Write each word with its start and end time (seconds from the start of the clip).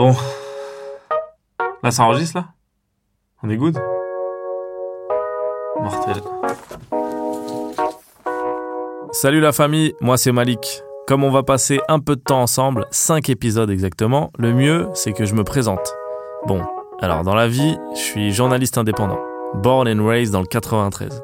Bon. 0.00 0.14
Là, 1.82 1.90
ça 1.90 2.04
enregistre, 2.04 2.38
là? 2.38 2.46
On 3.42 3.50
est 3.50 3.56
good? 3.58 3.78
Mortel. 5.78 6.22
Salut 9.12 9.40
la 9.40 9.52
famille, 9.52 9.92
moi 10.00 10.16
c'est 10.16 10.32
Malik. 10.32 10.82
Comme 11.06 11.22
on 11.22 11.30
va 11.30 11.42
passer 11.42 11.80
un 11.88 11.98
peu 11.98 12.16
de 12.16 12.22
temps 12.22 12.40
ensemble, 12.40 12.86
5 12.90 13.28
épisodes 13.28 13.68
exactement, 13.68 14.30
le 14.38 14.54
mieux 14.54 14.88
c'est 14.94 15.12
que 15.12 15.26
je 15.26 15.34
me 15.34 15.44
présente. 15.44 15.94
Bon, 16.46 16.62
alors 17.02 17.22
dans 17.22 17.34
la 17.34 17.46
vie, 17.46 17.76
je 17.92 18.00
suis 18.00 18.32
journaliste 18.32 18.78
indépendant, 18.78 19.18
born 19.52 19.86
and 19.86 20.06
raised 20.06 20.32
dans 20.32 20.40
le 20.40 20.46
93, 20.46 21.22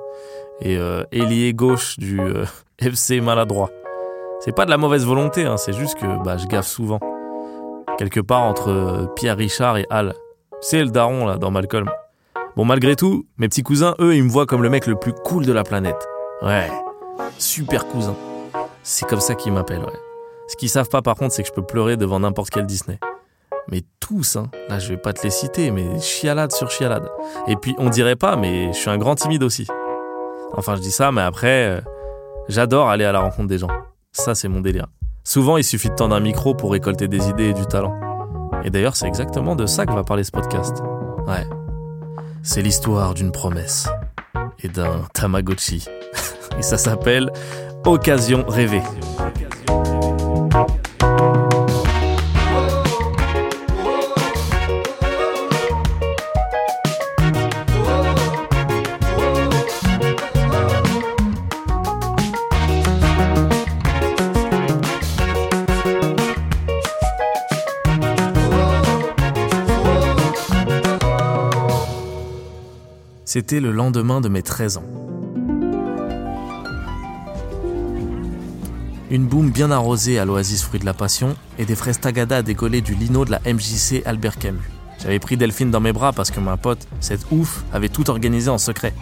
et 0.60 0.76
euh, 0.76 1.02
ailier 1.12 1.54
gauche 1.54 1.98
du 1.98 2.20
euh, 2.20 2.44
FC 2.78 3.22
maladroit. 3.22 3.70
C'est 4.40 4.54
pas 4.54 4.66
de 4.66 4.70
la 4.70 4.76
mauvaise 4.76 5.06
volonté, 5.06 5.46
hein, 5.46 5.56
c'est 5.56 5.72
juste 5.72 5.94
que 5.94 6.22
bah, 6.22 6.36
je 6.36 6.46
gaffe 6.46 6.66
souvent. 6.66 7.00
Quelque 7.98 8.20
part 8.20 8.42
entre 8.42 8.70
euh, 8.70 9.06
Pierre 9.16 9.36
Richard 9.36 9.78
et 9.78 9.86
Al. 9.90 10.14
C'est 10.60 10.82
le 10.82 10.90
daron 10.90 11.26
là 11.26 11.38
dans 11.38 11.50
Malcolm. 11.50 11.90
Bon 12.56 12.64
malgré 12.64 12.96
tout, 12.96 13.26
mes 13.38 13.48
petits 13.48 13.62
cousins, 13.62 13.94
eux, 14.00 14.14
ils 14.14 14.22
me 14.22 14.28
voient 14.28 14.46
comme 14.46 14.62
le 14.62 14.70
mec 14.70 14.86
le 14.86 14.96
plus 14.96 15.12
cool 15.12 15.46
de 15.46 15.52
la 15.52 15.62
planète. 15.62 16.06
Ouais, 16.42 16.70
super 17.38 17.86
cousin. 17.86 18.14
C'est 18.82 19.08
comme 19.08 19.20
ça 19.20 19.34
qu'ils 19.34 19.52
m'appellent, 19.52 19.84
ouais. 19.84 20.00
Ce 20.48 20.56
qu'ils 20.56 20.68
savent 20.68 20.88
pas 20.88 21.02
par 21.02 21.14
contre, 21.14 21.34
c'est 21.34 21.42
que 21.42 21.48
je 21.48 21.54
peux 21.54 21.62
pleurer 21.64 21.96
devant 21.96 22.20
n'importe 22.20 22.50
quel 22.50 22.66
Disney. 22.66 22.98
Mais 23.68 23.82
tous, 23.98 24.36
hein. 24.36 24.50
Là, 24.68 24.78
je 24.78 24.88
vais 24.88 24.96
pas 24.96 25.12
te 25.12 25.22
les 25.22 25.30
citer, 25.30 25.70
mais 25.70 25.98
chialade 26.00 26.52
sur 26.52 26.70
chialade. 26.70 27.08
Et 27.48 27.56
puis, 27.56 27.74
on 27.78 27.90
dirait 27.90 28.14
pas, 28.14 28.36
mais 28.36 28.72
je 28.72 28.78
suis 28.78 28.90
un 28.90 28.98
grand 28.98 29.16
timide 29.16 29.42
aussi. 29.42 29.66
Enfin, 30.52 30.76
je 30.76 30.80
dis 30.80 30.92
ça, 30.92 31.10
mais 31.10 31.22
après, 31.22 31.66
euh, 31.66 31.80
j'adore 32.48 32.88
aller 32.88 33.04
à 33.04 33.10
la 33.10 33.20
rencontre 33.20 33.48
des 33.48 33.58
gens. 33.58 33.70
Ça, 34.12 34.36
c'est 34.36 34.48
mon 34.48 34.60
délire. 34.60 34.86
Souvent, 35.26 35.56
il 35.56 35.64
suffit 35.64 35.90
de 35.90 35.94
tendre 35.96 36.14
un 36.14 36.20
micro 36.20 36.54
pour 36.54 36.70
récolter 36.70 37.08
des 37.08 37.28
idées 37.28 37.48
et 37.48 37.52
du 37.52 37.66
talent. 37.66 38.00
Et 38.62 38.70
d'ailleurs, 38.70 38.94
c'est 38.94 39.08
exactement 39.08 39.56
de 39.56 39.66
ça 39.66 39.84
que 39.84 39.92
va 39.92 40.04
parler 40.04 40.22
ce 40.22 40.30
podcast. 40.30 40.84
Ouais. 41.26 41.44
C'est 42.44 42.62
l'histoire 42.62 43.12
d'une 43.12 43.32
promesse 43.32 43.88
et 44.62 44.68
d'un 44.68 45.00
Tamagotchi. 45.14 45.84
et 46.58 46.62
ça 46.62 46.78
s'appelle 46.78 47.32
Occasion 47.84 48.44
rêvée. 48.46 48.82
C'était 73.38 73.60
le 73.60 73.70
lendemain 73.70 74.22
de 74.22 74.30
mes 74.30 74.40
13 74.40 74.78
ans. 74.78 74.84
Une 79.10 79.26
boum 79.26 79.50
bien 79.50 79.70
arrosée 79.70 80.18
à 80.18 80.24
l'oasis 80.24 80.62
fruit 80.62 80.80
de 80.80 80.86
la 80.86 80.94
passion 80.94 81.36
et 81.58 81.66
des 81.66 81.74
fraises 81.74 82.00
tagada 82.00 82.38
à 82.38 82.42
décoller 82.42 82.80
du 82.80 82.94
lino 82.94 83.26
de 83.26 83.30
la 83.30 83.40
MJC 83.40 84.02
Albert 84.06 84.38
Camus. 84.38 84.62
J'avais 85.02 85.18
pris 85.18 85.36
Delphine 85.36 85.70
dans 85.70 85.80
mes 85.80 85.92
bras 85.92 86.14
parce 86.14 86.30
que 86.30 86.40
ma 86.40 86.56
pote, 86.56 86.88
cette 87.00 87.26
ouf, 87.30 87.62
avait 87.74 87.90
tout 87.90 88.08
organisé 88.08 88.48
en 88.48 88.56
secret. 88.56 88.94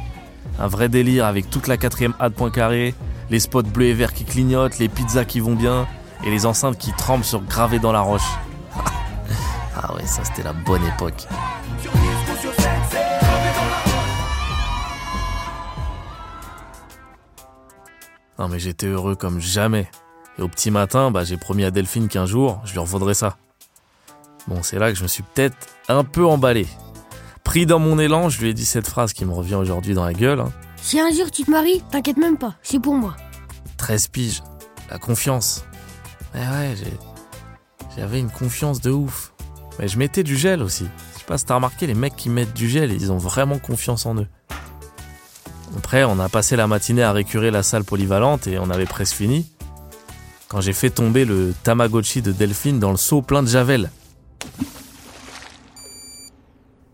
Un 0.58 0.66
vrai 0.66 0.88
délire 0.88 1.26
avec 1.26 1.48
toute 1.48 1.68
la 1.68 1.76
quatrième 1.76 2.14
A 2.18 2.28
de 2.28 2.34
Poincaré, 2.34 2.92
les 3.30 3.38
spots 3.38 3.62
bleus 3.62 3.86
et 3.86 3.94
verts 3.94 4.14
qui 4.14 4.24
clignotent, 4.24 4.80
les 4.80 4.88
pizzas 4.88 5.26
qui 5.26 5.38
vont 5.38 5.54
bien 5.54 5.86
et 6.24 6.30
les 6.30 6.44
enceintes 6.44 6.76
qui 6.76 6.90
tremblent 6.90 7.22
sur 7.22 7.40
gravé 7.40 7.78
dans 7.78 7.92
la 7.92 8.00
roche. 8.00 8.32
ah 9.76 9.94
ouais, 9.94 10.06
ça 10.06 10.24
c'était 10.24 10.42
la 10.42 10.54
bonne 10.54 10.84
époque. 10.86 11.28
Non 18.38 18.48
mais 18.48 18.58
j'étais 18.58 18.86
heureux 18.86 19.14
comme 19.16 19.40
jamais. 19.40 19.88
Et 20.38 20.42
au 20.42 20.48
petit 20.48 20.70
matin, 20.70 21.10
bah, 21.10 21.22
j'ai 21.24 21.36
promis 21.36 21.64
à 21.64 21.70
Delphine 21.70 22.08
qu'un 22.08 22.26
jour, 22.26 22.60
je 22.64 22.72
lui 22.72 22.80
revaudrais 22.80 23.14
ça. 23.14 23.36
Bon, 24.48 24.62
c'est 24.62 24.78
là 24.78 24.90
que 24.90 24.98
je 24.98 25.02
me 25.04 25.08
suis 25.08 25.22
peut-être 25.22 25.56
un 25.88 26.04
peu 26.04 26.26
emballé. 26.26 26.66
Pris 27.44 27.66
dans 27.66 27.78
mon 27.78 27.98
élan, 27.98 28.28
je 28.28 28.40
lui 28.40 28.48
ai 28.50 28.54
dit 28.54 28.64
cette 28.64 28.88
phrase 28.88 29.12
qui 29.12 29.24
me 29.24 29.32
revient 29.32 29.54
aujourd'hui 29.54 29.94
dans 29.94 30.04
la 30.04 30.12
gueule. 30.12 30.40
hein. 30.40 30.52
Si 30.82 30.98
un 31.00 31.10
jour 31.12 31.30
tu 31.30 31.44
te 31.44 31.50
maries, 31.50 31.82
t'inquiète 31.90 32.16
même 32.16 32.36
pas, 32.36 32.56
c'est 32.62 32.80
pour 32.80 32.94
moi. 32.94 33.16
13 33.76 34.08
piges, 34.08 34.42
la 34.90 34.98
confiance. 34.98 35.64
Ouais, 36.34 36.40
ouais, 36.40 36.74
j'ai- 36.76 36.98
j'avais 37.96 38.18
une 38.18 38.30
confiance 38.30 38.80
de 38.80 38.90
ouf. 38.90 39.32
Mais 39.78 39.88
je 39.88 39.98
mettais 39.98 40.22
du 40.22 40.36
gel 40.36 40.62
aussi. 40.62 40.86
Je 41.14 41.18
sais 41.20 41.24
pas 41.26 41.38
si 41.38 41.44
t'as 41.46 41.54
remarqué, 41.54 41.86
les 41.86 41.94
mecs 41.94 42.16
qui 42.16 42.28
mettent 42.28 42.54
du 42.54 42.68
gel, 42.68 42.92
ils 42.92 43.10
ont 43.12 43.18
vraiment 43.18 43.58
confiance 43.58 44.04
en 44.06 44.16
eux. 44.16 44.26
Après, 45.76 46.04
on 46.04 46.20
a 46.20 46.28
passé 46.28 46.56
la 46.56 46.66
matinée 46.66 47.02
à 47.02 47.12
récurer 47.12 47.50
la 47.50 47.62
salle 47.62 47.84
polyvalente 47.84 48.46
et 48.46 48.58
on 48.58 48.70
avait 48.70 48.86
presque 48.86 49.16
fini. 49.16 49.50
Quand 50.48 50.60
j'ai 50.60 50.72
fait 50.72 50.90
tomber 50.90 51.24
le 51.24 51.52
Tamagotchi 51.64 52.22
de 52.22 52.32
Delphine 52.32 52.78
dans 52.78 52.90
le 52.90 52.96
seau 52.96 53.22
plein 53.22 53.42
de 53.42 53.48
javel. 53.48 53.90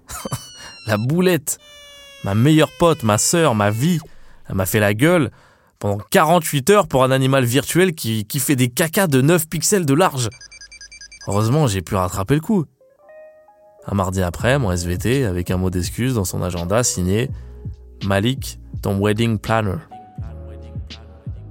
la 0.86 0.96
boulette 0.96 1.58
Ma 2.24 2.34
meilleure 2.34 2.70
pote, 2.78 3.02
ma 3.02 3.18
sœur, 3.18 3.54
ma 3.54 3.70
vie, 3.70 3.98
elle 4.48 4.54
m'a 4.54 4.66
fait 4.66 4.80
la 4.80 4.94
gueule 4.94 5.30
pendant 5.78 5.98
48 6.10 6.70
heures 6.70 6.88
pour 6.88 7.04
un 7.04 7.10
animal 7.10 7.44
virtuel 7.44 7.94
qui, 7.94 8.26
qui 8.26 8.40
fait 8.40 8.56
des 8.56 8.68
cacas 8.68 9.06
de 9.06 9.20
9 9.22 9.48
pixels 9.48 9.86
de 9.86 9.94
large. 9.94 10.28
Heureusement, 11.26 11.66
j'ai 11.66 11.80
pu 11.80 11.94
rattraper 11.94 12.34
le 12.34 12.40
coup. 12.40 12.66
Un 13.86 13.94
mardi 13.94 14.22
après, 14.22 14.58
mon 14.58 14.70
SVT, 14.72 15.24
avec 15.24 15.50
un 15.50 15.56
mot 15.56 15.70
d'excuse 15.70 16.14
dans 16.14 16.24
son 16.24 16.42
agenda 16.42 16.82
signé 16.82 17.30
Malik, 18.04 18.60
ton 18.82 18.98
wedding 18.98 19.38
planner. 19.38 19.76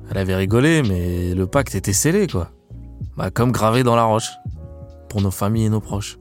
Elle 0.10 0.18
avait 0.18 0.36
rigolé, 0.36 0.82
mais 0.82 1.36
le 1.36 1.46
pacte 1.46 1.76
était 1.76 1.94
scellé, 1.94 2.28
quoi. 2.28 2.50
Bah, 3.16 3.30
comme 3.30 3.52
gravé 3.52 3.84
dans 3.84 3.96
la 3.96 4.04
roche. 4.04 4.32
Pour 5.10 5.22
nos 5.22 5.32
familles 5.32 5.66
et 5.66 5.70
nos 5.70 5.82
proches. 5.82 6.18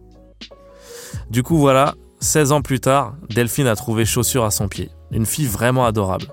Du 1.30 1.42
coup, 1.42 1.58
voilà, 1.58 1.94
16 2.20 2.52
ans 2.52 2.62
plus 2.62 2.80
tard, 2.80 3.14
Delphine 3.30 3.66
a 3.66 3.76
trouvé 3.76 4.04
chaussure 4.04 4.44
à 4.44 4.50
son 4.50 4.68
pied. 4.68 4.90
Une 5.10 5.26
fille 5.26 5.46
vraiment 5.46 5.86
adorable. 5.86 6.26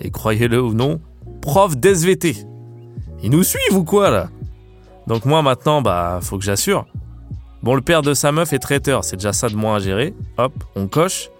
Et 0.00 0.10
croyez-le 0.10 0.60
ou 0.62 0.74
non, 0.74 1.00
prof 1.40 1.76
d'SVT. 1.76 2.46
Ils 3.22 3.30
nous 3.30 3.42
suivent 3.42 3.76
ou 3.76 3.84
quoi, 3.84 4.10
là? 4.10 4.28
Donc 5.06 5.24
moi, 5.24 5.42
maintenant, 5.42 5.82
bah, 5.82 6.20
faut 6.22 6.38
que 6.38 6.44
j'assure. 6.44 6.86
Bon, 7.62 7.74
le 7.74 7.80
père 7.80 8.02
de 8.02 8.12
sa 8.14 8.32
meuf 8.32 8.52
est 8.52 8.58
traiteur, 8.58 9.04
c'est 9.04 9.16
déjà 9.16 9.32
ça 9.32 9.48
de 9.48 9.56
moins 9.56 9.76
à 9.76 9.78
gérer. 9.78 10.14
Hop, 10.36 10.52
on 10.76 10.86
coche. 10.86 11.30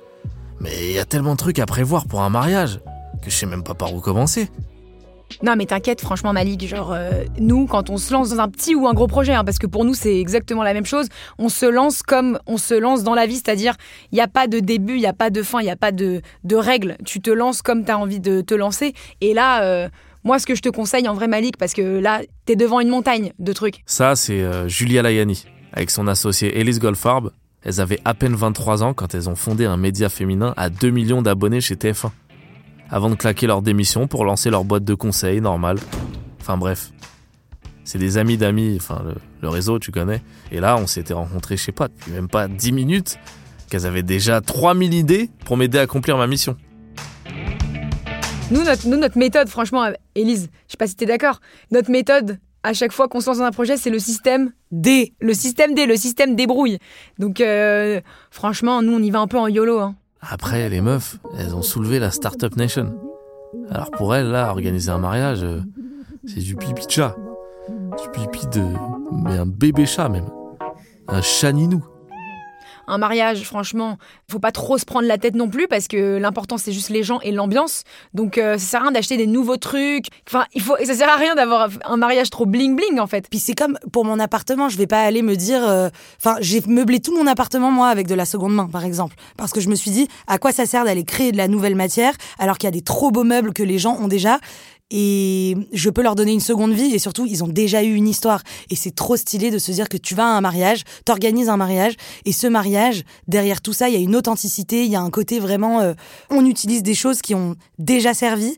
Mais 0.65 0.71
il 0.81 0.93
y 0.93 0.99
a 0.99 1.05
tellement 1.05 1.33
de 1.33 1.37
trucs 1.37 1.59
à 1.59 1.67
prévoir 1.67 2.07
pour 2.07 2.23
un 2.23 2.31
mariage 2.31 2.81
que 3.23 3.29
je 3.31 3.37
sais 3.37 3.45
même 3.45 3.63
pas 3.63 3.75
par 3.75 3.95
où 3.95 4.01
commencer. 4.01 4.49
Non, 5.43 5.57
mais 5.57 5.67
t'inquiète, 5.67 6.01
franchement, 6.01 6.33
Malik, 6.33 6.67
genre, 6.67 6.93
euh, 6.95 7.25
nous, 7.39 7.67
quand 7.67 7.91
on 7.91 7.99
se 7.99 8.11
lance 8.15 8.31
dans 8.31 8.41
un 8.41 8.49
petit 8.49 8.75
ou 8.75 8.89
un 8.89 8.95
gros 8.95 9.07
projet, 9.07 9.35
hein, 9.35 9.45
parce 9.45 9.59
que 9.59 9.67
pour 9.67 9.85
nous, 9.85 9.93
c'est 9.93 10.19
exactement 10.19 10.63
la 10.63 10.73
même 10.73 10.87
chose, 10.87 11.09
on 11.39 11.51
se 11.51 11.67
lance 11.67 12.03
comme 12.03 12.39
on 12.47 12.57
se 12.57 12.73
lance 12.73 13.03
dans 13.03 13.15
la 13.15 13.27
vie, 13.27 13.35
c'est-à-dire, 13.35 13.75
il 14.11 14.15
n'y 14.15 14.23
a 14.23 14.27
pas 14.27 14.47
de 14.47 14.59
début, 14.59 14.95
il 14.95 15.01
n'y 15.01 15.07
a 15.07 15.13
pas 15.13 15.29
de 15.29 15.43
fin, 15.43 15.61
il 15.61 15.65
n'y 15.65 15.71
a 15.71 15.77
pas 15.77 15.93
de, 15.93 16.23
de 16.45 16.57
règles. 16.57 16.97
Tu 17.05 17.21
te 17.21 17.31
lances 17.31 17.61
comme 17.61 17.85
tu 17.85 17.91
as 17.91 17.99
envie 17.99 18.21
de 18.21 18.41
te 18.41 18.55
lancer. 18.55 18.95
Et 19.21 19.35
là, 19.35 19.65
euh, 19.65 19.89
moi, 20.23 20.39
ce 20.39 20.47
que 20.47 20.55
je 20.55 20.63
te 20.63 20.71
conseille, 20.71 21.07
en 21.09 21.15
vrai, 21.15 21.29
Malik, 21.29 21.59
parce 21.59 21.75
que 21.75 21.99
là, 21.99 22.23
t'es 22.47 22.57
devant 22.57 22.81
une 22.81 22.89
montagne 22.89 23.35
de 23.39 23.53
trucs. 23.53 23.83
Ça, 23.85 24.17
c'est 24.17 24.41
euh, 24.41 24.67
Julia 24.67 25.03
Layani, 25.03 25.45
avec 25.75 25.91
son 25.91 26.07
associée 26.09 26.59
Elise 26.59 26.79
Goldfarb. 26.79 27.33
Elles 27.65 27.81
avaient 27.81 28.01
à 28.05 28.15
peine 28.15 28.35
23 28.35 28.83
ans 28.83 28.95
quand 28.95 29.15
elles 29.15 29.29
ont 29.29 29.37
fondé 29.37 29.65
un 29.65 29.79
média 29.79 30.09
féminin 30.09 30.53
à 30.57 30.69
2 30.69 30.91
millions 30.91 31.23
d'abonnés 31.23 31.63
chez 31.63 31.77
TF1. 31.77 32.11
Avant 32.91 33.09
de 33.09 33.15
claquer 33.15 33.47
leur 33.47 33.63
démission 33.63 34.07
pour 34.07 34.25
lancer 34.25 34.51
leur 34.51 34.65
boîte 34.65 34.85
de 34.85 34.95
conseil 34.95 35.41
normale. 35.41 35.79
Enfin 36.41 36.59
bref. 36.59 36.93
C'est 37.85 37.99
des 37.99 38.19
amis 38.19 38.37
d'amis, 38.37 38.77
enfin 38.77 39.03
le, 39.43 39.49
réseau, 39.49 39.79
tu 39.79 39.91
connais. 39.91 40.23
Et 40.53 40.61
là, 40.61 40.77
on 40.77 40.87
s'était 40.87 41.13
rencontrés, 41.15 41.57
je 41.57 41.65
sais 41.65 41.73
pas, 41.73 41.89
même 42.11 42.29
pas 42.29 42.49
10 42.49 42.73
minutes, 42.73 43.19
qu'elles 43.69 43.87
avaient 43.87 44.03
déjà 44.03 44.41
3000 44.41 44.95
idées 44.95 45.31
pour 45.45 45.57
m'aider 45.57 45.79
à 45.79 45.83
accomplir 45.83 46.17
ma 46.17 46.27
mission. 46.27 46.57
Nous, 48.51 48.63
notre, 48.63 48.89
nous, 48.89 48.97
notre 48.97 49.19
méthode, 49.19 49.49
franchement, 49.49 49.85
euh, 49.85 49.93
Élise, 50.15 50.49
je 50.67 50.73
sais 50.73 50.77
pas 50.79 50.87
si 50.87 50.97
t'es 50.97 51.07
d'accord, 51.07 51.41
notre 51.71 51.91
méthode, 51.91 52.39
à 52.65 52.73
chaque 52.73 52.93
fois 52.93 53.09
qu'on 53.09 53.21
se 53.21 53.27
lance 53.27 53.39
dans 53.39 53.45
un 53.45 53.53
projet, 53.53 53.77
c'est 53.77 53.91
le 53.91 53.99
système 53.99 54.51
D. 54.73 55.13
Le 55.21 55.35
système 55.35 55.75
D, 55.75 55.87
le 55.87 55.97
système 55.97 56.35
débrouille. 56.35 56.79
Donc, 57.19 57.41
euh, 57.41 58.01
franchement, 58.31 58.83
nous, 58.83 58.95
on 58.95 59.03
y 59.03 59.11
va 59.11 59.21
un 59.21 59.29
peu 59.29 59.39
en 59.39 59.47
YOLO. 59.47 59.79
Hein. 59.79 59.95
Après, 60.23 60.69
les 60.71 60.81
meufs, 60.81 61.19
elles 61.39 61.55
ont 61.55 61.63
soulevé 61.63 61.99
la 61.99 62.11
Startup 62.11 62.57
Nation. 62.57 62.99
Alors 63.71 63.91
pour 63.91 64.15
elles, 64.15 64.31
là, 64.31 64.51
organiser 64.51 64.91
un 64.91 64.99
mariage, 64.99 65.45
euh, 65.45 65.61
c'est 66.27 66.41
du 66.41 66.57
pipi 66.57 66.87
de 66.87 66.91
chat. 66.91 67.15
Du 67.69 68.11
pipi 68.11 68.47
de... 68.49 68.65
Mais 69.13 69.39
un 69.39 69.47
bébé 69.47 69.85
chat 69.85 70.09
même. 70.09 70.29
Un 71.07 71.21
chaninou. 71.21 71.85
Un 72.87 72.99
mariage, 72.99 73.43
franchement, 73.45 73.99
faut 74.31 74.39
pas 74.39 74.53
trop 74.53 74.79
se 74.79 74.85
prendre 74.85 75.07
la 75.07 75.19
tête 75.19 75.35
non 75.35 75.49
plus 75.49 75.69
parce 75.69 75.89
que 75.89 76.19
l'important 76.19 76.59
c'est 76.59 76.73
juste 76.73 76.91
les 76.91 77.03
gens 77.03 77.21
et 77.21 77.33
l'ambiance. 77.33 77.85
Donc 78.13 78.35
ça 78.37 78.59
sert 78.59 78.81
à 78.81 78.85
rien 78.85 78.93
d'acheter 78.93 79.17
des 79.17 79.27
nouveaux 79.27 79.57
trucs. 79.57 80.07
Enfin, 80.29 80.45
il 80.55 80.63
faut, 80.63 80.77
ça 80.85 80.95
sert 80.95 81.09
à 81.09 81.17
rien 81.17 81.35
d'avoir 81.35 81.69
un 81.85 81.97
mariage 81.97 82.31
trop 82.31 82.47
bling 82.47 82.77
bling 82.77 82.99
en 82.99 83.07
fait. 83.07 83.29
Puis 83.29 83.39
c'est 83.39 83.55
comme 83.55 83.79
pour 83.93 84.05
mon 84.05 84.19
appartement, 84.19 84.69
je 84.69 84.77
vais 84.77 84.87
pas 84.87 85.01
aller 85.01 85.23
me 85.23 85.37
dire, 85.37 85.63
enfin, 86.19 86.37
j'ai 86.41 86.61
meublé 86.67 87.01
tout 87.01 87.15
mon 87.17 87.27
appartement 87.27 87.71
moi 87.71 87.89
avec 87.89 88.07
de 88.07 88.15
la 88.15 88.25
seconde 88.25 88.55
main, 88.55 88.69
par 88.69 88.85
exemple, 88.85 89.17
parce 89.37 89.53
que 89.53 89.61
je 89.61 89.69
me 89.69 89.75
suis 89.75 89.91
dit, 89.91 90.09
à 90.27 90.39
quoi 90.39 90.53
ça 90.53 90.67
sert 90.67 90.85
d'aller 90.85 91.05
créer 91.05 91.33
de 91.33 91.37
la 91.37 91.49
nouvelle 91.49 91.75
matière 91.75 92.15
alors 92.39 92.59
qu'il 92.59 92.67
y 92.67 92.69
a 92.69 92.73
des 92.73 92.83
trop 92.83 93.11
beaux 93.11 93.25
meubles 93.25 93.53
que 93.53 93.63
les 93.63 93.79
gens 93.79 93.97
ont 94.01 94.09
déjà? 94.09 94.39
Et 94.97 95.57
je 95.73 95.91
peux 95.91 96.03
leur 96.03 96.15
donner 96.15 96.33
une 96.33 96.41
seconde 96.41 96.73
vie 96.73 96.95
et 96.95 97.01
surtout 97.01 97.27
ils 97.27 97.43
ont 97.43 97.49
déjà 97.49 97.83
eu 97.83 97.95
une 97.95 98.07
histoire 98.07 98.43
et 98.71 98.77
c'est 98.77 98.95
trop 98.95 99.17
stylé 99.17 99.51
de 99.51 99.59
se 99.59 99.73
dire 99.73 99.89
que 99.89 99.97
tu 99.97 100.15
vas 100.15 100.25
à 100.25 100.37
un 100.37 100.41
mariage, 100.41 100.85
t'organises 101.05 101.49
un 101.49 101.57
mariage 101.57 101.95
et 102.25 102.33
ce 102.33 102.47
mariage 102.47 103.03
derrière 103.27 103.61
tout 103.61 103.73
ça 103.73 103.89
il 103.89 103.95
y 103.95 103.97
a 103.97 104.01
une 104.01 104.15
authenticité, 104.15 104.85
il 104.85 104.93
y 104.93 104.95
a 104.95 105.01
un 105.01 105.11
côté 105.11 105.41
vraiment 105.41 105.81
euh, 105.81 105.95
on 106.31 106.47
utilise 106.47 106.85
des 106.85 106.95
choses 106.95 107.23
qui 107.23 107.35
ont 107.35 107.57
déjà 107.81 108.15
servi 108.15 108.57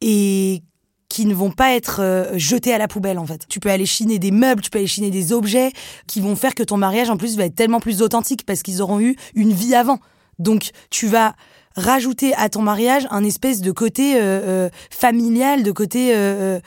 et 0.00 0.62
qui 1.08 1.26
ne 1.26 1.34
vont 1.34 1.50
pas 1.50 1.74
être 1.74 2.00
euh, 2.00 2.38
jetées 2.38 2.72
à 2.72 2.78
la 2.78 2.86
poubelle 2.86 3.18
en 3.18 3.26
fait. 3.26 3.46
Tu 3.48 3.58
peux 3.58 3.68
aller 3.68 3.84
chiner 3.84 4.20
des 4.20 4.30
meubles, 4.30 4.62
tu 4.62 4.70
peux 4.70 4.78
aller 4.78 4.86
chiner 4.86 5.10
des 5.10 5.32
objets 5.32 5.72
qui 6.06 6.20
vont 6.20 6.36
faire 6.36 6.54
que 6.54 6.62
ton 6.62 6.76
mariage 6.76 7.10
en 7.10 7.16
plus 7.16 7.36
va 7.36 7.44
être 7.44 7.56
tellement 7.56 7.80
plus 7.80 8.02
authentique 8.02 8.46
parce 8.46 8.62
qu'ils 8.62 8.80
auront 8.80 9.00
eu 9.00 9.16
une 9.34 9.52
vie 9.52 9.74
avant. 9.74 9.98
Donc 10.38 10.70
tu 10.90 11.08
vas 11.08 11.34
rajouter 11.76 12.34
à 12.34 12.48
ton 12.48 12.62
mariage 12.62 13.06
un 13.10 13.24
espèce 13.24 13.60
de 13.60 13.70
côté 13.72 14.16
euh, 14.16 14.20
euh, 14.20 14.70
familial, 14.90 15.62
de 15.62 15.72
côté 15.72 16.12
euh, 16.14 16.60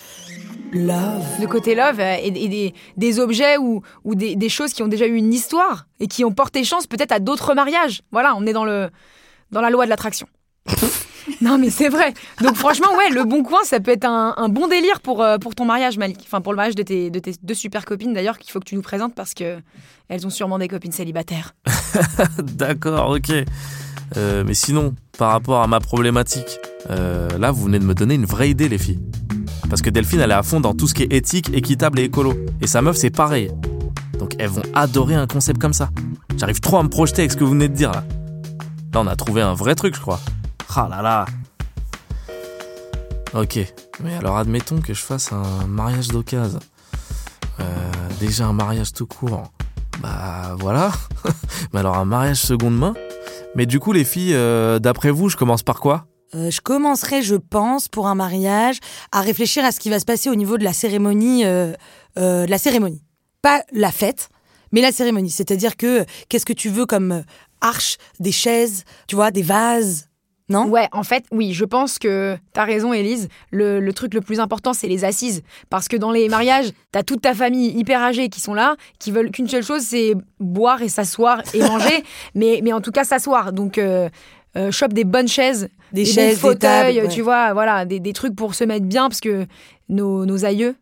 love. 0.71 1.23
De 1.39 1.45
côté 1.45 1.75
love 1.75 1.99
et, 1.99 2.31
des, 2.31 2.73
des, 2.97 3.19
objets 3.19 3.57
ou, 3.57 3.81
ou 4.03 4.15
des, 4.15 4.35
des, 4.35 4.49
choses 4.49 4.73
qui 4.73 4.83
ont 4.83 4.87
déjà 4.87 5.07
eu 5.07 5.15
une 5.15 5.33
histoire 5.33 5.87
et 5.99 6.07
qui 6.07 6.25
ont 6.25 6.31
porté 6.31 6.63
chance 6.63 6.87
peut-être 6.87 7.11
à 7.11 7.19
d'autres 7.19 7.53
mariages. 7.53 8.01
Voilà, 8.11 8.35
on 8.35 8.45
est 8.45 8.53
dans, 8.53 8.65
le, 8.65 8.89
dans 9.51 9.61
la 9.61 9.69
loi 9.69 9.85
de 9.85 9.89
l'attraction. 9.89 10.27
non 11.41 11.57
mais 11.59 11.69
c'est 11.69 11.89
vrai. 11.89 12.13
Donc 12.41 12.55
franchement, 12.55 12.95
ouais, 12.97 13.09
le 13.09 13.23
bon 13.23 13.43
coin, 13.43 13.59
ça 13.63 13.79
peut 13.79 13.91
être 13.91 14.05
un, 14.05 14.33
un 14.37 14.49
bon 14.49 14.67
délire 14.67 14.99
pour, 15.01 15.25
pour 15.39 15.53
ton 15.55 15.65
mariage, 15.65 15.97
Malik. 15.97 16.21
Enfin, 16.23 16.41
pour 16.41 16.53
le 16.53 16.57
mariage 16.57 16.75
de 16.75 16.83
tes, 16.83 17.09
de 17.09 17.19
tes 17.19 17.33
deux 17.43 17.53
super 17.53 17.85
copines 17.85 18.13
d'ailleurs, 18.13 18.39
qu'il 18.39 18.51
faut 18.51 18.59
que 18.59 18.65
tu 18.65 18.75
nous 18.75 18.81
présentes 18.81 19.13
parce 19.13 19.33
que 19.33 19.59
elles 20.09 20.25
ont 20.25 20.31
sûrement 20.31 20.59
des 20.59 20.67
copines 20.67 20.91
célibataires. 20.91 21.55
D'accord, 22.37 23.11
ok. 23.11 23.31
Euh, 24.17 24.43
mais 24.45 24.53
sinon, 24.53 24.95
par 25.17 25.31
rapport 25.31 25.61
à 25.61 25.67
ma 25.67 25.79
problématique, 25.79 26.59
euh, 26.89 27.29
là, 27.37 27.51
vous 27.51 27.65
venez 27.65 27.79
de 27.79 27.85
me 27.85 27.93
donner 27.93 28.15
une 28.15 28.25
vraie 28.25 28.49
idée, 28.49 28.69
les 28.69 28.77
filles. 28.77 28.99
Parce 29.69 29.81
que 29.81 29.89
Delphine, 29.89 30.19
elle 30.19 30.31
est 30.31 30.35
à 30.35 30.43
fond 30.43 30.59
dans 30.59 30.73
tout 30.73 30.87
ce 30.87 30.93
qui 30.93 31.03
est 31.03 31.13
éthique, 31.13 31.49
équitable 31.53 31.99
et 31.99 32.03
écolo. 32.03 32.33
Et 32.61 32.67
sa 32.67 32.81
meuf, 32.81 32.97
c'est 32.97 33.09
pareil. 33.09 33.51
Donc 34.19 34.35
elles 34.39 34.49
vont 34.49 34.63
adorer 34.73 35.15
un 35.15 35.27
concept 35.27 35.59
comme 35.59 35.73
ça. 35.73 35.89
J'arrive 36.37 36.59
trop 36.59 36.77
à 36.77 36.83
me 36.83 36.89
projeter 36.89 37.23
avec 37.23 37.31
ce 37.31 37.37
que 37.37 37.43
vous 37.43 37.51
venez 37.51 37.67
de 37.67 37.73
dire 37.73 37.91
là. 37.91 38.03
Là, 38.93 39.01
on 39.01 39.07
a 39.07 39.15
trouvé 39.15 39.41
un 39.41 39.53
vrai 39.53 39.75
truc, 39.75 39.95
je 39.95 40.01
crois. 40.01 40.19
Ah 40.75 40.87
là 40.89 41.01
là. 41.01 41.25
Ok. 43.33 43.59
Mais 44.03 44.15
alors, 44.15 44.37
admettons 44.37 44.79
que 44.79 44.93
je 44.93 45.01
fasse 45.01 45.31
un 45.31 45.67
mariage 45.67 46.09
d'occasion. 46.09 46.59
Euh, 47.59 47.63
déjà 48.19 48.45
un 48.45 48.53
mariage 48.53 48.93
tout 48.93 49.07
court. 49.07 49.51
Bah 50.01 50.55
voilà. 50.59 50.91
Mais 51.73 51.79
alors 51.79 51.97
un 51.97 52.05
mariage 52.05 52.37
seconde 52.37 52.77
main 52.77 52.93
mais 53.55 53.65
du 53.65 53.79
coup, 53.79 53.93
les 53.93 54.03
filles, 54.03 54.33
euh, 54.33 54.79
d'après 54.79 55.11
vous, 55.11 55.29
je 55.29 55.37
commence 55.37 55.63
par 55.63 55.79
quoi? 55.79 56.05
Euh, 56.33 56.51
je 56.51 56.59
commencerai, 56.59 57.21
je 57.21 57.35
pense, 57.35 57.87
pour 57.87 58.07
un 58.07 58.15
mariage, 58.15 58.79
à 59.11 59.21
réfléchir 59.21 59.63
à 59.63 59.71
ce 59.71 59.79
qui 59.79 59.89
va 59.89 59.99
se 59.99 60.05
passer 60.05 60.29
au 60.29 60.35
niveau 60.35 60.57
de 60.57 60.63
la 60.63 60.73
cérémonie, 60.73 61.45
euh, 61.45 61.73
de 62.17 62.49
la 62.49 62.57
cérémonie, 62.57 63.03
pas 63.41 63.63
la 63.71 63.91
fête, 63.91 64.29
mais 64.71 64.81
la 64.81 64.91
cérémonie. 64.91 65.29
C'est-à-dire 65.29 65.77
que 65.77 66.05
qu'est-ce 66.27 66.45
que 66.45 66.53
tu 66.53 66.69
veux 66.69 66.85
comme 66.85 67.23
arche, 67.61 67.97
des 68.19 68.31
chaises, 68.31 68.83
tu 69.07 69.15
vois, 69.15 69.31
des 69.31 69.41
vases, 69.41 70.09
non? 70.47 70.67
Ouais, 70.67 70.87
en 70.91 71.03
fait, 71.03 71.25
oui, 71.31 71.53
je 71.53 71.65
pense 71.65 71.97
que 71.97 72.37
t'as 72.53 72.65
raison, 72.65 72.93
Élise. 72.93 73.29
Le, 73.51 73.91
truc 73.91 74.13
le 74.13 74.21
plus 74.21 74.39
important, 74.39 74.73
c'est 74.73 74.87
les 74.87 75.03
assises. 75.03 75.41
Parce 75.69 75.87
que 75.87 75.97
dans 75.97 76.11
les 76.11 76.29
mariages, 76.29 76.71
t'as 76.91 77.03
toute 77.03 77.21
ta 77.21 77.33
famille 77.33 77.69
hyper 77.77 78.01
âgée 78.01 78.29
qui 78.29 78.39
sont 78.39 78.53
là, 78.53 78.75
qui 78.99 79.11
veulent 79.11 79.31
qu'une 79.31 79.47
seule 79.47 79.63
chose, 79.63 79.81
c'est 79.81 80.13
boire 80.39 80.81
et 80.81 80.89
s'asseoir 80.89 81.41
et 81.53 81.59
manger. 81.67 82.03
mais, 82.35 82.59
mais 82.63 82.73
en 82.73 82.81
tout 82.81 82.91
cas, 82.91 83.03
s'asseoir. 83.03 83.53
Donc, 83.53 83.77
euh, 83.77 84.07
euh 84.55 84.71
chope 84.71 84.93
des 84.93 85.03
bonnes 85.03 85.27
chaises, 85.27 85.69
des, 85.91 86.05
chaises, 86.05 86.37
fauteuils, 86.37 87.07
tu 87.09 87.21
vois, 87.21 87.53
voilà, 87.53 87.85
des, 87.85 87.99
des, 87.99 88.13
trucs 88.13 88.35
pour 88.35 88.53
se 88.53 88.63
mettre 88.63 88.85
bien, 88.85 89.09
parce 89.09 89.21
que 89.21 89.47
nos, 89.89 90.25
nos 90.25 90.45
aïeux, 90.45 90.75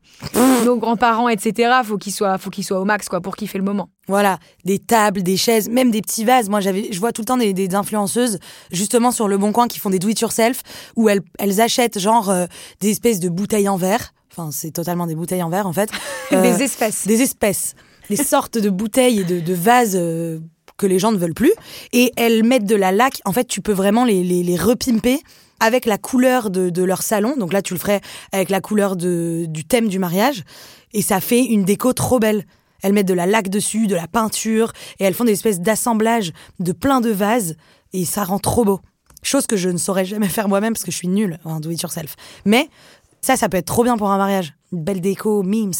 nos 0.66 0.78
grands-parents, 0.78 1.30
etc. 1.30 1.72
Faut 1.84 1.98
qu'ils 1.98 2.14
soient, 2.14 2.38
faut 2.38 2.50
qu'ils 2.50 2.64
soient 2.64 2.80
au 2.80 2.86
max, 2.86 3.10
quoi, 3.10 3.22
pour 3.22 3.36
kiffer 3.36 3.58
le 3.58 3.64
moment. 3.64 3.90
Voilà, 4.08 4.40
des 4.66 4.80
tables, 4.80 5.24
des 5.24 5.38
chaises, 5.38 5.70
même 5.70 5.92
des 5.92 6.02
petits 6.02 6.24
vases. 6.24 6.50
Moi, 6.50 6.60
j'avais, 6.60 6.90
je 6.92 7.00
vois 7.00 7.12
tout 7.12 7.22
le 7.22 7.26
temps 7.26 7.38
des, 7.38 7.54
des, 7.54 7.76
influenceuses, 7.76 8.40
justement 8.72 9.12
sur 9.12 9.28
le 9.28 9.38
Bon 9.38 9.52
Coin, 9.52 9.68
qui 9.68 9.80
font 9.80 9.90
des 9.90 10.00
do 10.00 10.08
it 10.08 10.20
yourself, 10.20 10.62
où 10.96 11.10
elles, 11.10 11.22
elles 11.40 11.62
achètent 11.62 12.00
genre 12.00 12.30
euh, 12.30 12.46
des 12.80 12.92
espèces 12.92 13.20
de 13.20 13.30
bouteilles 13.30 13.70
en 13.70 13.78
verre. 13.78 14.14
Enfin, 14.32 14.50
c'est 14.52 14.72
totalement 14.72 15.06
des 15.06 15.16
bouteilles 15.16 15.44
en 15.44 15.50
verre, 15.50 15.68
en 15.68 15.74
fait. 15.74 15.90
des 16.32 16.38
euh, 16.38 16.58
espèces. 16.58 17.06
Des 17.06 17.22
espèces. 17.22 17.76
Des 18.10 18.16
sortes 18.16 18.58
de 18.58 18.70
bouteilles 18.70 19.20
et 19.20 19.24
de, 19.24 19.40
de 19.40 19.54
vases. 19.54 19.96
Euh, 19.96 20.40
que 20.76 20.88
les 20.88 20.98
gens 20.98 21.12
ne 21.12 21.18
veulent 21.18 21.36
plus 21.36 21.54
et 21.94 22.12
elles 22.18 22.44
mettent 22.44 22.66
de 22.66 22.76
la 22.76 22.92
laque 22.92 23.22
en 23.26 23.32
fait 23.32 23.46
tu 23.46 23.62
peux 23.62 23.72
vraiment 23.72 24.06
les, 24.06 24.24
les, 24.24 24.42
les 24.42 24.58
repimper 24.58 25.22
avec 25.64 25.86
la 25.86 25.98
couleur 25.98 26.50
de, 26.50 26.84
leur 26.84 27.02
salon. 27.02 27.36
Donc 27.38 27.54
là, 27.54 27.62
tu 27.62 27.74
le 27.74 27.80
ferais 27.80 28.02
avec 28.34 28.50
la 28.50 28.60
couleur 28.60 28.98
de, 28.98 29.46
du 29.48 29.64
thème 29.64 29.88
du 29.88 29.98
mariage. 29.98 30.44
Et 30.92 31.02
ça 31.02 31.22
fait 31.22 31.42
une 31.42 31.64
déco 31.64 31.94
trop 31.94 32.20
belle. 32.20 32.46
Elles 32.82 32.92
mettent 32.92 33.08
de 33.08 33.14
la 33.14 33.26
laque 33.26 33.48
dessus, 33.48 33.88
de 33.88 33.96
la 33.96 34.08
peinture, 34.08 34.74
et 35.00 35.06
elles 35.06 35.14
font 35.14 35.24
des 35.24 35.32
espèces 35.32 35.62
d'assemblages 35.62 36.34
de 36.60 36.74
plein 36.74 37.00
de 37.00 37.12
vases, 37.12 37.56
et 37.94 38.04
ça 38.04 38.26
rend 38.26 38.40
trop 38.40 38.66
beau. 38.66 38.82
Chose 39.22 39.48
que 39.48 39.56
je 39.56 39.70
ne 39.70 39.78
saurais 39.78 40.04
jamais 40.04 40.28
faire 40.28 40.50
moi-même 40.50 40.74
parce 40.74 40.84
que 40.84 40.92
je 40.92 40.98
suis 40.98 41.08
nulle 41.08 41.40
en 41.46 41.62
do 41.62 41.72
it 41.72 41.82
yourself. 41.82 42.18
Mais 42.44 42.68
ça, 43.22 43.38
ça 43.38 43.48
peut 43.48 43.56
être 43.56 43.68
trop 43.68 43.86
bien 43.86 43.96
pour 43.96 44.12
un 44.12 44.18
mariage. 44.18 44.54
Une 44.74 44.84
belle 44.84 45.00
déco, 45.00 45.44
memes. 45.44 45.72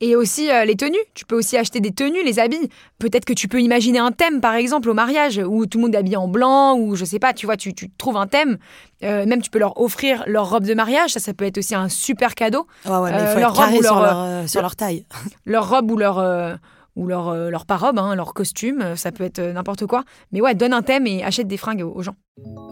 Et 0.00 0.16
aussi 0.16 0.50
euh, 0.50 0.64
les 0.64 0.76
tenues. 0.76 0.96
Tu 1.14 1.24
peux 1.24 1.36
aussi 1.36 1.56
acheter 1.56 1.80
des 1.80 1.92
tenues, 1.92 2.22
les 2.24 2.38
habits. 2.38 2.68
Peut-être 2.98 3.24
que 3.24 3.32
tu 3.32 3.48
peux 3.48 3.60
imaginer 3.60 3.98
un 3.98 4.12
thème, 4.12 4.40
par 4.40 4.54
exemple, 4.54 4.88
au 4.88 4.94
mariage, 4.94 5.40
où 5.44 5.66
tout 5.66 5.78
le 5.78 5.84
monde 5.84 5.94
est 5.94 5.98
habillé 5.98 6.16
en 6.16 6.28
blanc, 6.28 6.76
ou 6.76 6.96
je 6.96 7.04
sais 7.04 7.18
pas, 7.18 7.32
tu 7.32 7.46
vois, 7.46 7.56
tu, 7.56 7.74
trouves 7.98 8.16
un 8.16 8.26
thème. 8.26 8.58
Euh, 9.02 9.26
même 9.26 9.42
tu 9.42 9.50
peux 9.50 9.58
leur 9.58 9.80
offrir 9.80 10.24
leur 10.26 10.50
robe 10.50 10.64
de 10.64 10.74
mariage. 10.74 11.10
Ça, 11.10 11.20
ça 11.20 11.34
peut 11.34 11.44
être 11.44 11.58
aussi 11.58 11.74
un 11.74 11.88
super 11.88 12.34
cadeau. 12.34 12.66
Ouais, 12.86 12.96
ouais, 12.96 13.12
mais 13.12 13.22
il 13.22 13.28
faut 13.28 13.40
leur 13.40 13.52
être 13.52 13.72
robe 13.72 13.82
sur, 13.82 14.00
leur, 14.00 14.48
sur 14.48 14.62
leur 14.62 14.76
taille. 14.76 15.06
Leur 15.46 15.68
robe 15.68 15.90
ou 15.90 15.96
leur 15.96 16.58
ou 16.96 17.08
leur, 17.08 17.34
leur 17.34 17.66
parobe, 17.66 17.98
hein, 17.98 18.14
leur 18.14 18.34
costume, 18.34 18.94
ça 18.94 19.10
peut 19.10 19.24
être 19.24 19.40
n'importe 19.40 19.84
quoi. 19.84 20.04
Mais 20.30 20.40
ouais, 20.40 20.54
donne 20.54 20.72
un 20.72 20.82
thème 20.82 21.08
et 21.08 21.24
achète 21.24 21.48
des 21.48 21.56
fringues 21.56 21.82
aux 21.82 22.02
gens. 22.02 22.14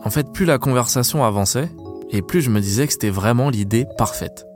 En 0.04 0.10
fait, 0.10 0.30
plus 0.32 0.44
la 0.44 0.58
conversation 0.58 1.24
avançait, 1.24 1.68
et 2.12 2.22
plus 2.22 2.42
je 2.42 2.50
me 2.50 2.60
disais 2.60 2.86
que 2.86 2.92
c'était 2.92 3.10
vraiment 3.10 3.50
l'idée 3.50 3.86
parfaite. 3.96 4.46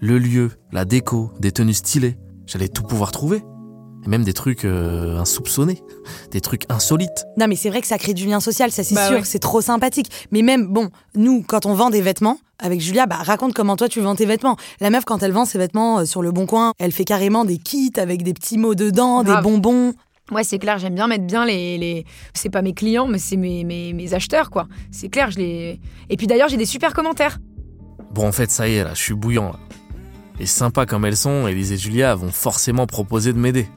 Le 0.00 0.18
lieu, 0.18 0.50
la 0.72 0.84
déco, 0.84 1.32
des 1.40 1.52
tenues 1.52 1.74
stylées, 1.74 2.16
j'allais 2.46 2.68
tout 2.68 2.82
pouvoir 2.82 3.12
trouver. 3.12 3.42
Et 4.04 4.08
même 4.08 4.24
des 4.24 4.34
trucs 4.34 4.64
euh, 4.64 5.18
insoupçonnés, 5.18 5.82
des 6.30 6.40
trucs 6.40 6.64
insolites. 6.68 7.24
Non 7.38 7.48
mais 7.48 7.56
c'est 7.56 7.70
vrai 7.70 7.80
que 7.80 7.86
ça 7.86 7.98
crée 7.98 8.14
du 8.14 8.26
lien 8.26 8.40
social, 8.40 8.70
ça 8.70 8.84
c'est 8.84 8.94
bah 8.94 9.08
sûr, 9.08 9.24
c'est 9.24 9.38
trop 9.38 9.60
sympathique. 9.60 10.10
Mais 10.30 10.42
même, 10.42 10.66
bon, 10.66 10.90
nous, 11.14 11.42
quand 11.42 11.66
on 11.66 11.74
vend 11.74 11.90
des 11.90 12.02
vêtements, 12.02 12.38
avec 12.58 12.80
Julia, 12.80 13.06
bah 13.06 13.16
raconte 13.16 13.54
comment 13.54 13.76
toi 13.76 13.88
tu 13.88 14.00
vends 14.00 14.14
tes 14.14 14.26
vêtements. 14.26 14.56
La 14.80 14.90
meuf, 14.90 15.04
quand 15.04 15.22
elle 15.22 15.32
vend 15.32 15.44
ses 15.44 15.58
vêtements 15.58 16.00
euh, 16.00 16.04
sur 16.04 16.22
le 16.22 16.30
bon 16.30 16.46
coin, 16.46 16.72
elle 16.78 16.92
fait 16.92 17.04
carrément 17.04 17.44
des 17.44 17.58
kits 17.58 17.92
avec 17.96 18.22
des 18.22 18.34
petits 18.34 18.58
mots 18.58 18.74
dedans, 18.74 19.24
des 19.24 19.36
bonbons. 19.42 19.94
Ouais, 20.32 20.42
c'est 20.44 20.58
clair, 20.58 20.78
j'aime 20.78 20.94
bien 20.94 21.06
mettre 21.06 21.24
bien 21.24 21.46
les. 21.46 21.78
les... 21.78 22.04
C'est 22.34 22.50
pas 22.50 22.62
mes 22.62 22.74
clients, 22.74 23.06
mais 23.06 23.18
c'est 23.18 23.36
mes, 23.36 23.64
mes, 23.64 23.92
mes, 23.92 24.12
acheteurs, 24.12 24.50
quoi. 24.50 24.66
C'est 24.90 25.08
clair, 25.08 25.30
je 25.30 25.38
les. 25.38 25.80
Et 26.10 26.16
puis 26.16 26.26
d'ailleurs, 26.26 26.48
j'ai 26.48 26.56
des 26.56 26.66
super 26.66 26.94
commentaires. 26.94 27.38
Bon, 28.12 28.26
en 28.26 28.32
fait, 28.32 28.50
ça 28.50 28.68
y 28.68 28.74
est, 28.74 28.84
là, 28.84 28.90
je 28.94 29.02
suis 29.02 29.14
bouillant, 29.14 29.52
là. 29.52 29.58
Et 30.38 30.46
sympa 30.46 30.86
comme 30.86 31.04
elles 31.04 31.16
sont, 31.16 31.46
Elise 31.46 31.72
et 31.72 31.76
Julia 31.76 32.14
vont 32.14 32.30
forcément 32.30 32.86
proposer 32.86 33.32
de 33.32 33.38
m'aider. 33.38 33.68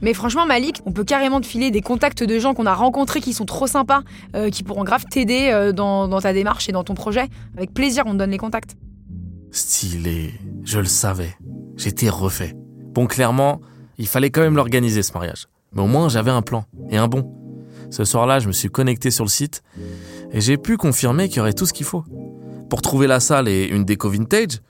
Mais 0.00 0.14
franchement, 0.14 0.46
Malik, 0.46 0.80
on 0.86 0.92
peut 0.92 1.04
carrément 1.04 1.40
te 1.40 1.46
filer 1.46 1.70
des 1.70 1.80
contacts 1.80 2.22
de 2.22 2.38
gens 2.38 2.54
qu'on 2.54 2.66
a 2.66 2.74
rencontrés 2.74 3.20
qui 3.20 3.32
sont 3.32 3.46
trop 3.46 3.66
sympas, 3.66 4.02
euh, 4.36 4.48
qui 4.50 4.62
pourront 4.62 4.84
grave 4.84 5.04
t'aider 5.10 5.50
euh, 5.52 5.72
dans, 5.72 6.06
dans 6.06 6.20
ta 6.20 6.32
démarche 6.32 6.68
et 6.68 6.72
dans 6.72 6.84
ton 6.84 6.94
projet. 6.94 7.26
Avec 7.56 7.74
plaisir, 7.74 8.04
on 8.06 8.12
te 8.12 8.18
donne 8.18 8.30
les 8.30 8.38
contacts. 8.38 8.76
Stylé, 9.50 10.34
je 10.64 10.78
le 10.78 10.84
savais. 10.84 11.36
J'étais 11.76 12.08
refait. 12.08 12.54
Bon, 12.92 13.06
clairement, 13.06 13.60
il 13.98 14.06
fallait 14.06 14.30
quand 14.30 14.40
même 14.40 14.56
l'organiser 14.56 15.02
ce 15.02 15.12
mariage. 15.12 15.46
Mais 15.72 15.82
au 15.82 15.86
moins, 15.86 16.08
j'avais 16.08 16.30
un 16.30 16.42
plan, 16.42 16.64
et 16.90 16.96
un 16.96 17.08
bon. 17.08 17.34
Ce 17.90 18.04
soir-là, 18.04 18.38
je 18.38 18.46
me 18.46 18.52
suis 18.52 18.68
connecté 18.68 19.10
sur 19.10 19.24
le 19.24 19.30
site, 19.30 19.62
et 20.32 20.40
j'ai 20.40 20.56
pu 20.56 20.76
confirmer 20.76 21.28
qu'il 21.28 21.38
y 21.38 21.40
aurait 21.40 21.52
tout 21.52 21.66
ce 21.66 21.72
qu'il 21.72 21.86
faut. 21.86 22.04
Pour 22.70 22.82
trouver 22.82 23.06
la 23.06 23.20
salle 23.20 23.48
et 23.48 23.64
une 23.64 23.84
déco 23.84 24.10
vintage, 24.10 24.60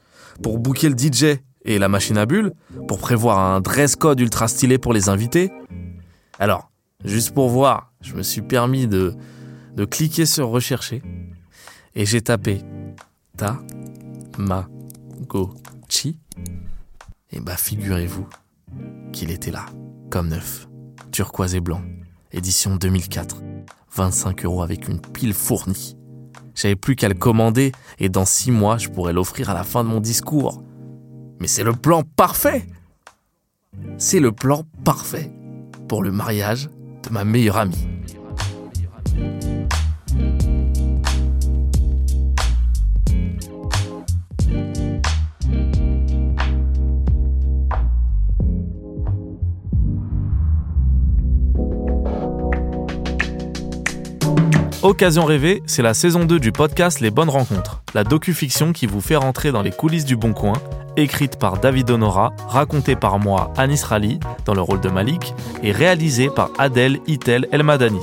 pour 0.42 0.58
booker 0.58 0.88
le 0.88 0.96
DJ 0.96 1.40
et 1.64 1.78
la 1.78 1.88
machine 1.88 2.16
à 2.18 2.26
bulles, 2.26 2.52
pour 2.86 2.98
prévoir 2.98 3.38
un 3.38 3.60
dress 3.60 3.96
code 3.96 4.20
ultra 4.20 4.48
stylé 4.48 4.78
pour 4.78 4.92
les 4.92 5.08
invités. 5.08 5.50
Alors, 6.38 6.70
juste 7.04 7.32
pour 7.32 7.48
voir, 7.48 7.92
je 8.00 8.14
me 8.14 8.22
suis 8.22 8.42
permis 8.42 8.86
de, 8.86 9.14
de 9.76 9.84
cliquer 9.84 10.26
sur 10.26 10.48
rechercher 10.48 11.02
et 11.94 12.06
j'ai 12.06 12.22
tapé 12.22 12.62
ta 13.36 13.60
ma 14.38 14.68
go 15.26 15.54
chi. 15.88 16.18
Et 17.30 17.40
bah 17.40 17.56
figurez-vous 17.56 18.26
qu'il 19.12 19.30
était 19.30 19.50
là, 19.50 19.66
comme 20.10 20.28
neuf, 20.28 20.68
turquoise 21.12 21.54
et 21.54 21.60
blanc, 21.60 21.82
édition 22.32 22.76
2004. 22.76 23.42
25 23.98 24.44
euros 24.44 24.62
avec 24.62 24.88
une 24.88 25.00
pile 25.00 25.34
fournie. 25.34 25.97
J'avais 26.58 26.74
plus 26.74 26.96
qu'à 26.96 27.08
le 27.08 27.14
commander 27.14 27.70
et 28.00 28.08
dans 28.08 28.24
6 28.24 28.50
mois, 28.50 28.78
je 28.78 28.88
pourrais 28.88 29.12
l'offrir 29.12 29.48
à 29.48 29.54
la 29.54 29.62
fin 29.62 29.84
de 29.84 29.88
mon 29.88 30.00
discours. 30.00 30.64
Mais 31.38 31.46
c'est 31.46 31.62
le 31.62 31.72
plan 31.72 32.02
parfait 32.02 32.66
C'est 33.96 34.18
le 34.18 34.32
plan 34.32 34.64
parfait 34.84 35.30
pour 35.86 36.02
le 36.02 36.10
mariage 36.10 36.68
de 37.04 37.10
ma 37.10 37.22
meilleure 37.22 37.58
amie. 37.58 37.87
Occasion 54.82 55.24
rêvée, 55.24 55.64
c'est 55.66 55.82
la 55.82 55.92
saison 55.92 56.24
2 56.24 56.38
du 56.38 56.52
podcast 56.52 57.00
Les 57.00 57.10
Bonnes 57.10 57.30
Rencontres, 57.30 57.82
la 57.94 58.04
docu-fiction 58.04 58.72
qui 58.72 58.86
vous 58.86 59.00
fait 59.00 59.16
rentrer 59.16 59.50
dans 59.50 59.60
les 59.60 59.72
coulisses 59.72 60.04
du 60.04 60.14
Bon 60.14 60.32
Coin, 60.32 60.52
écrite 60.96 61.36
par 61.36 61.58
David 61.58 61.90
Honora, 61.90 62.32
racontée 62.46 62.94
par 62.94 63.18
moi, 63.18 63.52
Anis 63.56 63.82
Rali, 63.82 64.20
dans 64.44 64.54
le 64.54 64.60
rôle 64.60 64.80
de 64.80 64.88
Malik, 64.88 65.34
et 65.64 65.72
réalisée 65.72 66.30
par 66.30 66.50
Adèle 66.58 67.00
Itel 67.08 67.48
Elmadani. 67.50 67.98